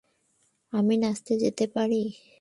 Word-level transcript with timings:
আমরা 0.73 0.95
নাচতে 1.03 1.33
যেতে 1.43 1.65
পারি? 1.75 2.01